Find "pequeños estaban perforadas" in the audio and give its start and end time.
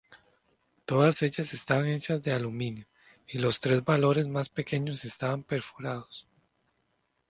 4.49-6.25